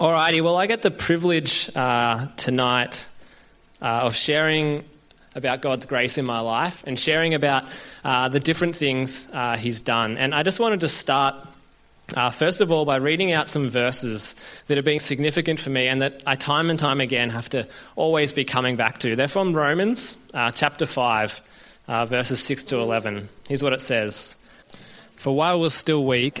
[0.00, 3.06] Alrighty, well, I get the privilege uh, tonight
[3.82, 4.82] uh, of sharing
[5.34, 7.64] about God's grace in my life and sharing about
[8.02, 10.16] uh, the different things uh, He's done.
[10.16, 11.34] And I just wanted to start,
[12.16, 14.36] uh, first of all, by reading out some verses
[14.68, 17.68] that have been significant for me and that I time and time again have to
[17.94, 19.14] always be coming back to.
[19.14, 21.42] They're from Romans uh, chapter 5,
[22.06, 23.28] verses 6 to 11.
[23.48, 24.34] Here's what it says
[25.16, 26.40] For while we were still weak,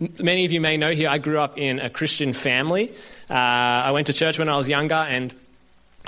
[0.00, 2.92] Many of you may know here, I grew up in a Christian family.
[3.30, 5.32] Uh, I went to church when I was younger, and,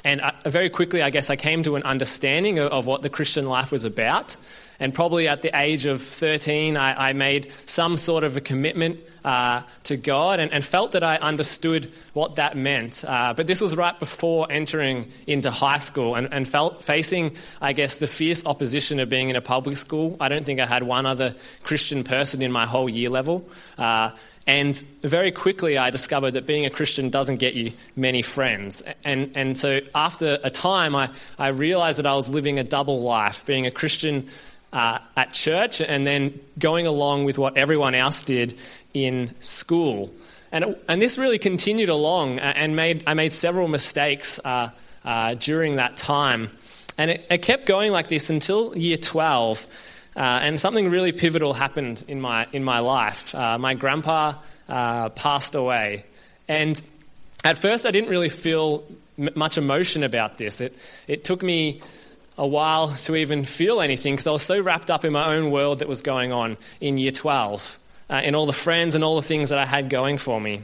[0.05, 3.09] and I, very quickly, I guess, I came to an understanding of, of what the
[3.09, 4.37] Christian life was about.
[4.79, 9.01] And probably at the age of 13, I, I made some sort of a commitment
[9.25, 13.05] uh, to God and, and, felt that I understood what that meant.
[13.05, 17.73] Uh, but this was right before entering into high school and, and, felt facing, I
[17.73, 20.17] guess, the fierce opposition of being in a public school.
[20.21, 23.49] I don't think I had one other Christian person in my whole year level.
[23.77, 24.13] Uh,
[24.47, 28.81] and very quickly, I discovered that being a Christian doesn't get you many friends.
[29.03, 33.03] And, and so, after a time, I, I realized that I was living a double
[33.03, 34.29] life being a Christian
[34.77, 38.59] uh, at church and then going along with what everyone else did
[38.93, 40.13] in school.
[40.53, 44.69] And, and this really continued along and made, I made several mistakes uh,
[45.03, 46.51] uh, during that time.
[46.99, 49.67] And it, it, kept going like this until year 12.
[50.15, 53.35] Uh, and something really pivotal happened in my, in my life.
[53.35, 54.35] Uh, my grandpa
[54.69, 56.05] uh, passed away.
[56.49, 56.81] And
[57.45, 58.85] at first, I didn't really feel
[59.19, 60.61] m- much emotion about this.
[60.61, 60.77] It,
[61.09, 61.81] it took me
[62.39, 65.51] a while to even feel anything because I was so wrapped up in my own
[65.51, 67.79] world that was going on in year 12,
[68.11, 70.63] uh, in all the friends and all the things that I had going for me.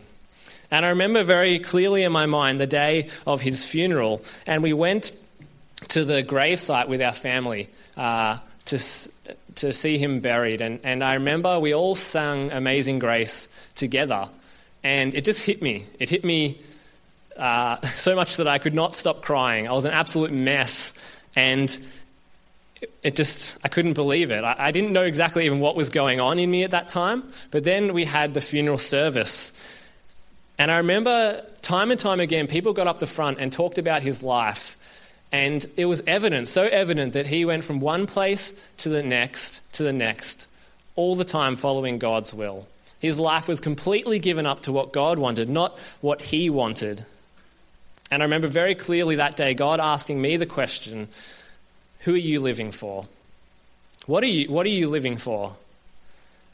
[0.71, 4.73] And I remember very clearly in my mind the day of his funeral, and we
[4.73, 5.13] went
[5.89, 8.79] to the gravesite with our family uh, to,
[9.57, 10.61] to see him buried.
[10.61, 14.29] And, and I remember we all sang Amazing Grace together,
[14.83, 15.87] and it just hit me.
[15.99, 16.61] It hit me
[17.37, 19.69] uh, so much that I could not stop crying.
[19.69, 20.95] I was an absolute mess
[21.35, 21.79] and
[23.03, 24.45] it just, I couldn't believe it.
[24.45, 27.33] I, I, didn't know exactly even what was going on in me at that time.
[27.51, 29.53] But then we had the funeral service.
[30.59, 34.03] And I remember time and time again, people got up the front and talked about
[34.03, 34.77] his life.
[35.31, 39.73] And it was evident, so evident, that he went from one place to the next
[39.75, 40.47] to the next,
[40.95, 42.69] all the time following God's will.
[42.99, 47.07] His life was completely given up to what God wanted, not what he wanted.
[48.13, 51.09] And I remember very clearly that day God asking me the question,
[52.01, 53.07] Who are you living for?
[54.05, 55.57] What are you, what are you living for?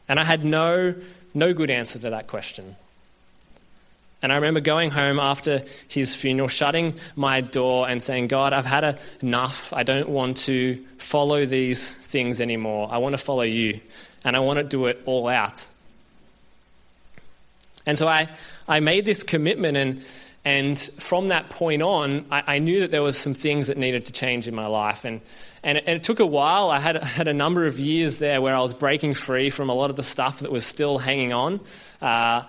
[0.09, 0.95] And I had no,
[1.35, 2.77] no good answer to that question.
[4.23, 8.65] And I remember going home after his funeral, shutting my door and saying, God, I've
[8.65, 9.73] had enough.
[9.73, 12.89] I don't want to follow these things anymore.
[12.89, 13.81] I want to follow you.
[14.25, 15.67] And I want to do it all out.
[17.85, 18.29] And so I,
[18.69, 20.05] I made this commitment, and
[20.49, 24.07] and from that point on, I, I, knew that there was some things that needed
[24.07, 25.05] to change in my life.
[25.05, 25.21] And,
[25.63, 26.71] and, it, and it took a while.
[26.71, 29.75] I had, had a number of years there where I was breaking free from a
[29.75, 31.61] lot of the stuff that was still hanging on.
[32.01, 32.45] Uh,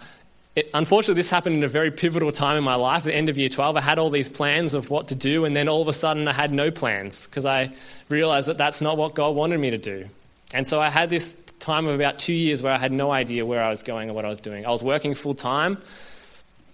[0.56, 3.00] it, unfortunately, this happened in a very pivotal time in my life.
[3.00, 5.44] At the end of year 12, I had all these plans of what to do,
[5.44, 7.74] and then all of a sudden, I had no plans because I
[8.08, 10.08] realized that that's not what God wanted me to do.
[10.54, 13.46] And so I had this time of about two years where I had no idea
[13.46, 14.66] where I was going or what I was doing.
[14.66, 15.80] I was working full time,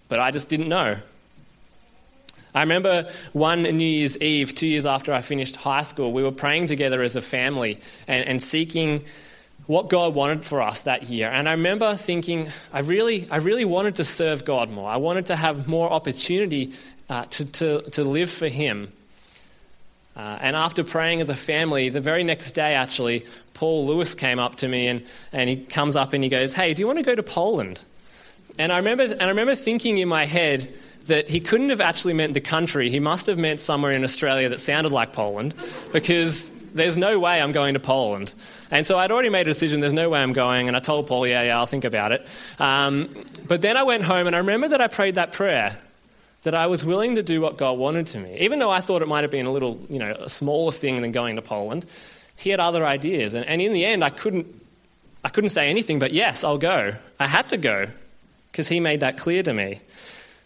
[0.07, 0.99] but I just didn't know.
[2.55, 6.31] I remember one New Year's Eve, two years after I finished high school, we were
[6.31, 9.03] praying together as a family and, and seeking
[9.67, 11.27] what God wanted for us that year.
[11.27, 14.89] And I remember thinking, I really, I really wanted to serve God more.
[14.89, 16.73] I wanted to have more opportunity
[17.09, 18.91] uh, to, to, to live for Him.
[20.16, 24.40] Uh, and after praying as a family, the very next day, actually, Paul Lewis came
[24.40, 26.99] up to me and, and he comes up and he goes, Hey, do you want
[26.99, 27.81] to go to Poland?
[28.57, 30.73] And I remember, and I remember thinking in my head,
[31.05, 32.90] that he couldn't have actually meant the country.
[32.90, 35.53] He must have meant somewhere in Australia that sounded like Poland
[35.91, 38.34] because there's no way I'm going to Poland.
[38.69, 40.67] And so I'd already made a decision, there's no way I'm going.
[40.67, 42.28] And I told Paul, yeah, yeah, I'll think about it.
[42.59, 43.09] Um,
[43.47, 45.78] but then I went home and I remember that I prayed that prayer
[46.43, 48.37] that I was willing to do what God wanted to me.
[48.40, 51.02] Even though I thought it might have been a little, you know, a smaller thing
[51.02, 51.85] than going to Poland,
[52.35, 53.34] he had other ideas.
[53.34, 54.47] And, and in the end, I couldn't,
[55.23, 56.96] I couldn't say anything but yes, I'll go.
[57.19, 57.87] I had to go
[58.52, 59.79] because he made that clear to me.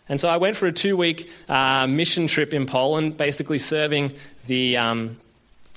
[0.09, 4.13] And so I went for a two week uh, mission trip in Poland, basically serving
[4.47, 5.17] the, um,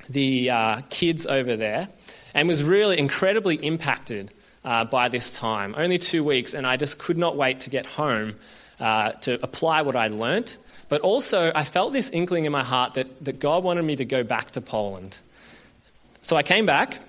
[0.08, 1.88] the uh, kids over there,
[2.34, 4.32] and was really incredibly impacted
[4.64, 5.75] uh, by this time.
[5.76, 8.34] Only two weeks, and I just could not wait to get home
[8.81, 10.56] uh, to apply what I'd learnt.
[10.88, 14.05] But also, I felt this inkling in my heart that, that God wanted me to
[14.05, 15.17] go back to Poland.
[16.23, 17.00] So I came back.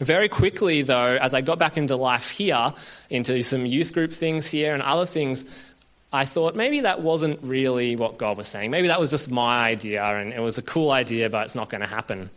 [0.00, 2.72] Very quickly, though, as I got back into life here,
[3.10, 5.44] into some youth group things here and other things,
[6.12, 8.70] I thought maybe that wasn't really what God was saying.
[8.70, 11.68] Maybe that was just my idea and it was a cool idea, but it's not
[11.68, 12.30] going to happen.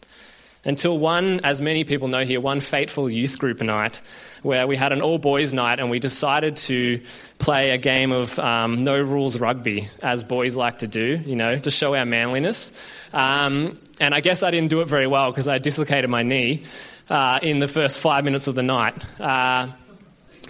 [0.63, 4.01] Until one, as many people know here, one fateful youth group night
[4.44, 7.01] where we had an all boys night and we decided to
[7.39, 11.57] play a game of um, no rules rugby, as boys like to do, you know,
[11.57, 12.73] to show our manliness.
[13.13, 16.63] Um, and I guess I didn't do it very well because I dislocated my knee
[17.09, 18.94] uh, in the first five minutes of the night.
[19.19, 19.68] Uh,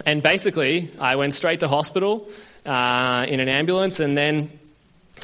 [0.04, 2.28] and basically, I went straight to hospital
[2.64, 4.58] uh, in an ambulance and then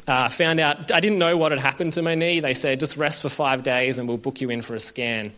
[0.07, 2.41] uh, found out I didn't know what had happened to my knee.
[2.41, 5.33] They said, just rest for five days and we'll book you in for a scan.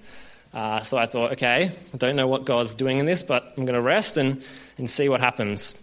[0.53, 3.65] Uh, so I thought, okay, I don't know what God's doing in this, but I'm
[3.65, 4.43] going to rest and,
[4.79, 5.75] and see what happens.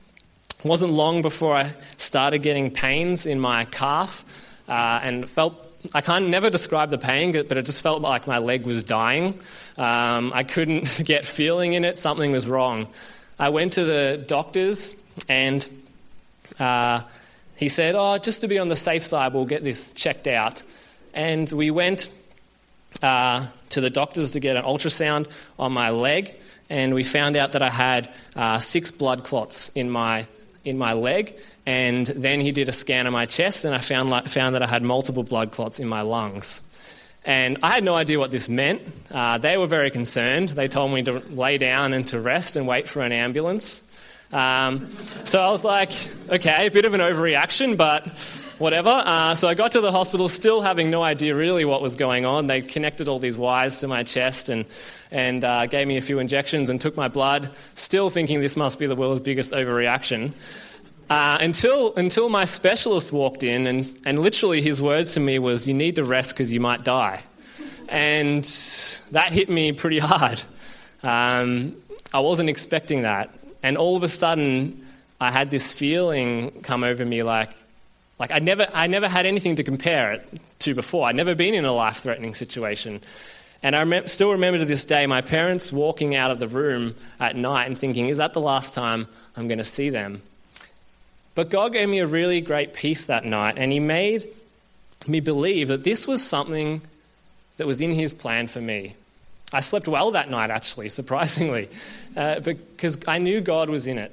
[0.60, 4.26] It wasn't long before I started getting pains in my calf
[4.68, 5.64] uh, and felt
[5.94, 9.40] I can't never describe the pain, but it just felt like my leg was dying.
[9.78, 11.98] Um, I couldn't get feeling in it.
[11.98, 12.88] Something was wrong.
[13.40, 14.96] I went to the doctors
[15.30, 15.68] and
[16.60, 17.02] uh,
[17.56, 20.64] he said, Oh, just to be on the safe side, we'll get this checked out.
[21.14, 22.10] And we went
[23.02, 26.36] uh, to the doctors to get an ultrasound on my leg,
[26.70, 30.28] and we found out that I had uh, six blood clots in my,
[30.66, 31.36] in my leg.
[31.66, 34.64] And then he did a scan of my chest, and I found, like, found that
[34.64, 36.62] I had multiple blood clots in my lungs.
[37.26, 38.82] And I had no idea what this meant.
[39.12, 40.50] Uh, they were very concerned.
[40.50, 43.84] They told me to lay down and to rest and wait for an ambulance.
[44.32, 44.88] Um,
[45.24, 45.92] so I was like,
[46.30, 48.06] okay, a bit of an overreaction, but
[48.58, 48.90] whatever.
[48.90, 52.26] Uh, so I got to the hospital still having no idea really what was going
[52.26, 52.48] on.
[52.48, 54.66] They connected all these wires to my chest and,
[55.12, 58.80] and uh, gave me a few injections and took my blood, still thinking this must
[58.80, 60.34] be the world's biggest overreaction.
[61.10, 65.66] Uh, until, until my specialist walked in, and, and literally his words to me was,
[65.66, 67.22] You need to rest because you might die.
[67.88, 68.44] And
[69.12, 70.42] that hit me pretty hard.
[71.04, 71.78] Um,
[72.14, 73.30] I wasn't expecting that.
[73.64, 74.86] And all of a sudden,
[75.20, 77.52] I had this feeling come over me like,
[78.20, 80.28] like I never, I never had anything to compare it
[80.60, 81.08] to before.
[81.08, 83.02] I'd never been in a life threatening situation.
[83.64, 87.36] And I still remember to this day my parents walking out of the room at
[87.36, 90.22] night and thinking, is that the last time I'm going to see them?
[91.34, 94.28] But God gave me a really great peace that night, and He made
[95.08, 96.82] me believe that this was something
[97.58, 98.96] that was in His plan for me.
[99.54, 101.70] I slept well that night, actually, surprisingly,
[102.16, 104.12] uh, because I knew God was in it.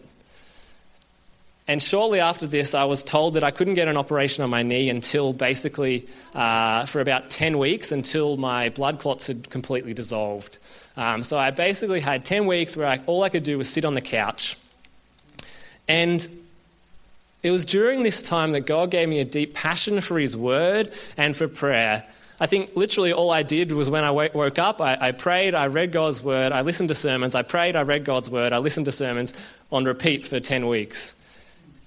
[1.66, 4.62] And shortly after this, I was told that I couldn't get an operation on my
[4.62, 10.58] knee until basically uh, for about 10 weeks until my blood clots had completely dissolved.
[10.98, 13.86] Um, so I basically had 10 weeks where I, all I could do was sit
[13.86, 14.58] on the couch.
[15.88, 16.26] And
[17.42, 20.92] it was during this time that God gave me a deep passion for His Word
[21.16, 22.04] and for prayer.
[22.40, 25.68] I think literally all I did was when I woke up, I, I, prayed, I
[25.68, 28.86] read God's word, I listened to sermons, I prayed, I read God's word, I listened
[28.86, 29.32] to sermons
[29.70, 31.14] on repeat for 10 weeks.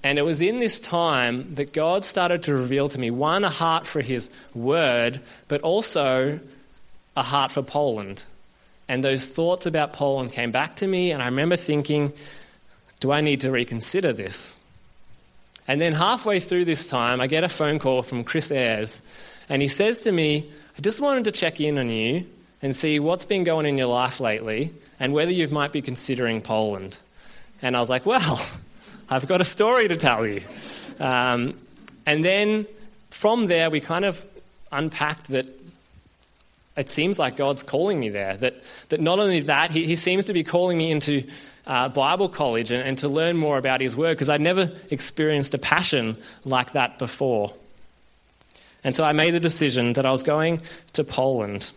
[0.04, 3.50] And it was in this time that God started to reveal to me one, a
[3.50, 6.40] heart for his word, but also
[7.18, 8.24] a heart for Poland.
[8.88, 12.14] And those thoughts about Poland came back to me, and I remember thinking,
[13.02, 14.58] do I need to reconsider this?
[15.68, 19.04] And then halfway through this time, I get a phone call from Chris Ayres
[19.50, 22.26] and he says to me, I just wanted to check in on you
[22.62, 26.42] and see what's been going in your life lately and whether you might be considering
[26.42, 26.98] Poland.
[27.62, 28.46] And I was like, well,
[29.10, 30.42] I've got a story to tell you.
[31.00, 31.58] Um,
[32.06, 32.66] and then
[33.10, 34.26] from there, we kind of
[34.72, 35.46] unpacked that
[36.76, 38.38] it seems like God's calling me there.
[38.38, 41.24] That, that not only that, he, he seems to be calling me into
[41.66, 45.54] uh, Bible college and, and to learn more about His Word because I'd never experienced
[45.54, 47.54] a passion like that before.
[48.84, 50.62] And so I made the decision that I was going
[50.94, 51.72] to Poland.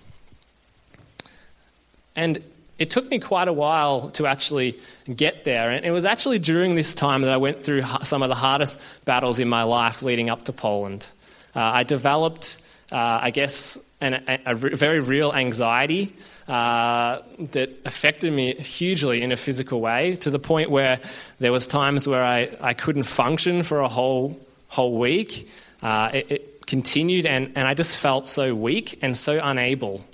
[2.15, 2.43] And
[2.81, 4.79] it took me quite a while to actually
[5.15, 5.71] get there.
[5.71, 8.81] And it was actually during this time that I went through some of the hardest
[9.05, 11.07] battles in my life leading up to Poland.
[11.55, 12.57] Uh, I developed,
[12.91, 16.15] uh, I guess, an, a, a, very real anxiety
[16.49, 17.19] uh,
[17.53, 21.01] that affected me hugely in a physical way to the point where
[21.39, 25.51] there was times where I, I couldn't function for a whole, whole week.
[25.83, 30.05] Uh, it, it, continued, and, and I just felt so weak and so unable.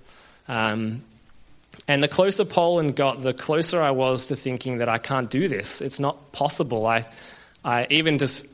[0.49, 1.03] Um,
[1.89, 5.49] and the closer Poland got, the closer I was to thinking that I can't do
[5.49, 5.81] this.
[5.81, 6.87] It's not possible.
[6.87, 7.07] I,
[7.65, 8.47] I even just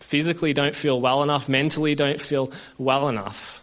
[0.00, 3.62] physically don't feel well enough, mentally don't feel well enough.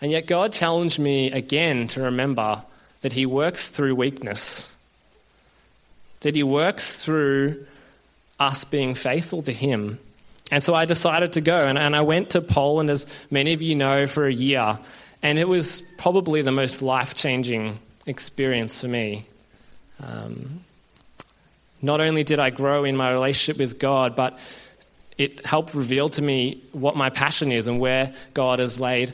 [0.00, 2.62] And yet, God challenged me again to remember
[3.00, 4.76] that He works through weakness,
[6.20, 7.64] that He works through
[8.40, 9.98] us being faithful to Him.
[10.54, 13.60] And so I decided to go, and, and I went to Poland, as many of
[13.60, 14.78] you know, for a year.
[15.20, 19.26] And it was probably the most life changing experience for me.
[20.00, 20.60] Um,
[21.82, 24.38] not only did I grow in my relationship with God, but
[25.18, 29.12] it helped reveal to me what my passion is and where God has laid,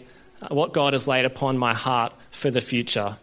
[0.50, 3.16] what God has laid upon my heart for the future.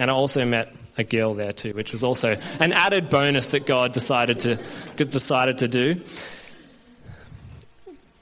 [0.00, 3.66] And I also met a girl there too, which was also an added bonus that
[3.66, 4.56] God decided to
[4.96, 6.00] decided to do.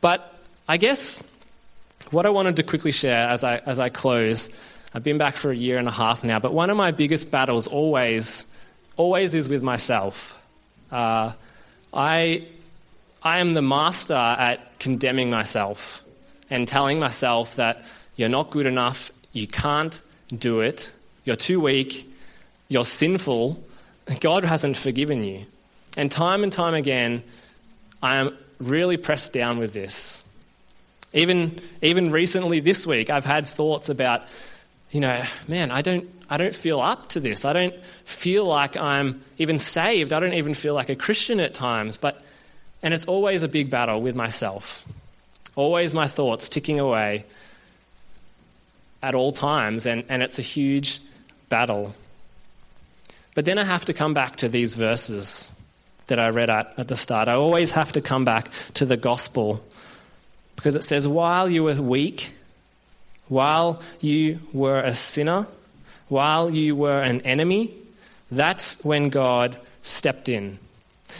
[0.00, 0.38] But
[0.68, 1.26] I guess
[2.10, 4.50] what I wanted to quickly share as I as I close,
[4.94, 7.30] I've been back for a year and a half now, but one of my biggest
[7.30, 8.46] battles always
[8.96, 10.36] always is with myself.
[10.90, 11.32] Uh,
[11.92, 12.46] I
[13.22, 16.02] I am the master at condemning myself
[16.48, 17.84] and telling myself that
[18.16, 20.00] you're not good enough, you can't
[20.36, 20.90] do it,
[21.24, 22.10] you're too weak,
[22.68, 23.62] you're sinful,
[24.20, 25.44] God hasn't forgiven you.
[25.96, 27.22] And time and time again,
[28.02, 30.24] I am really pressed down with this.
[31.12, 34.22] Even, even recently this week, I've had thoughts about,
[34.90, 37.44] you know, man, I don't, I don't feel up to this.
[37.44, 40.12] I don't feel like I'm even saved.
[40.12, 41.96] I don't even feel like a Christian at times.
[41.96, 42.22] But,
[42.82, 44.86] and it's always a big battle with myself.
[45.56, 47.24] Always my thoughts ticking away
[49.02, 49.86] at all times.
[49.86, 51.00] And, and it's a huge
[51.48, 51.94] battle.
[53.34, 55.52] But then I have to come back to these verses
[56.10, 57.26] that I read at, at the start.
[57.26, 59.64] I always have to come back to the gospel
[60.54, 62.34] because it says, while you were weak,
[63.28, 65.46] while you were a sinner,
[66.08, 67.74] while you were an enemy,
[68.30, 70.58] that's when God stepped in.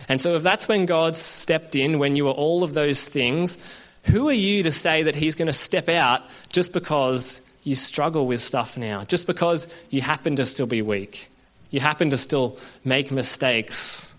[0.08, 3.58] And so, if that's when God stepped in, when you were all of those things,
[4.04, 8.26] who are you to say that He's going to step out just because you struggle
[8.26, 11.28] with stuff now, just because you happen to still be weak?
[11.70, 14.14] You happen to still make mistakes.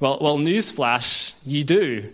[0.00, 2.10] Well, well, newsflash, you do.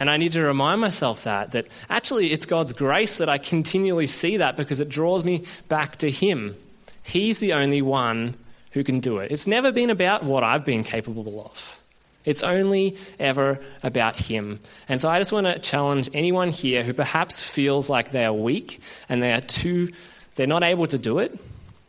[0.00, 4.06] And I need to remind myself that, that actually it's God's grace that I continually
[4.06, 6.56] see that because it draws me back to Him.
[7.02, 8.34] He's the only one
[8.72, 9.30] who can do it.
[9.30, 11.76] It's never been about what I've been capable of.
[12.24, 14.60] It's only ever about Him.
[14.88, 18.32] And so I just want to challenge anyone here who perhaps feels like they are
[18.32, 18.80] weak
[19.10, 19.90] and they are too,
[20.36, 21.38] they're not able to do it,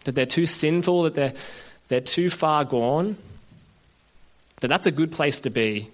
[0.04, 1.34] that they're too sinful, that they're,
[1.88, 3.16] they're too far gone,
[4.62, 5.90] that that's a good place to be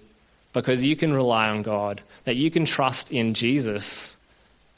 [0.52, 4.16] because you can rely on God, that you can trust in Jesus,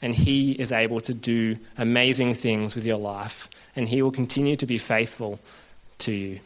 [0.01, 4.55] and He is able to do amazing things with your life, and He will continue
[4.57, 5.39] to be faithful
[5.99, 6.39] to you.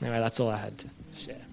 [0.00, 1.47] Anyway, that's all I had to share.